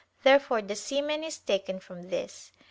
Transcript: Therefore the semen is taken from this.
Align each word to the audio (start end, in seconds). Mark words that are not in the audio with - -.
Therefore 0.23 0.63
the 0.63 0.75
semen 0.75 1.23
is 1.23 1.37
taken 1.37 1.79
from 1.79 2.09
this. 2.09 2.51